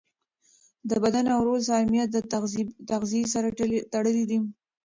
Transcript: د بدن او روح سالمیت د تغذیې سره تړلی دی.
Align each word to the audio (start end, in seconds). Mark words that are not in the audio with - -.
د 0.89 0.91
بدن 1.03 1.25
او 1.35 1.39
روح 1.47 1.59
سالمیت 1.69 2.07
د 2.13 2.17
تغذیې 2.91 3.23
سره 3.33 3.47
تړلی 3.93 4.23
دی. 4.31 4.39